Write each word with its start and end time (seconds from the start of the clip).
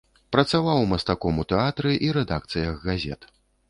Працаваў 0.35 0.87
мастаком 0.93 1.43
у 1.45 1.47
тэатры 1.53 1.95
і 2.09 2.13
рэдакцыях 2.19 2.85
газет. 2.93 3.33